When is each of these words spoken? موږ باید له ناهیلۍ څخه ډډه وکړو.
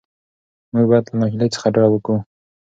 موږ 0.71 0.85
باید 0.89 1.05
له 1.09 1.15
ناهیلۍ 1.19 1.49
څخه 1.55 1.67
ډډه 1.75 1.89
وکړو. 1.91 2.17